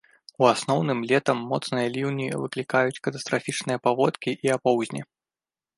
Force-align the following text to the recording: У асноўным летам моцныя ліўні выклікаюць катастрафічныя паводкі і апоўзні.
У 0.43 0.45
асноўным 0.53 1.03
летам 1.11 1.37
моцныя 1.51 1.87
ліўні 1.97 2.27
выклікаюць 2.45 3.01
катастрафічныя 3.09 3.77
паводкі 3.87 4.31
і 4.49 4.55
апоўзні. 4.57 5.01